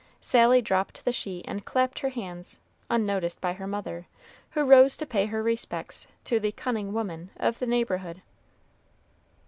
Sally 0.19 0.63
dropped 0.63 1.05
the 1.05 1.11
sheet 1.11 1.45
and 1.47 1.63
clapped 1.63 1.99
her 1.99 2.09
hands, 2.09 2.57
unnoticed 2.89 3.39
by 3.39 3.53
her 3.53 3.67
mother, 3.67 4.07
who 4.53 4.63
rose 4.63 4.97
to 4.97 5.05
pay 5.05 5.27
her 5.27 5.43
respects 5.43 6.07
to 6.23 6.39
the 6.39 6.51
"cunning 6.51 6.91
woman" 6.91 7.29
of 7.37 7.59
the 7.59 7.67
neighborhood. 7.67 8.23